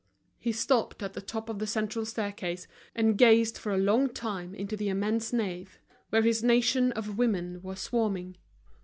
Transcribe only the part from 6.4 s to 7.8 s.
nation of women were